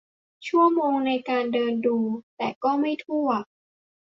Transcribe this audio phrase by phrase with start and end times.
[0.47, 1.97] ชั่วโมงในการเดินดู
[2.37, 3.29] แต่ก็ไม่ทั่ว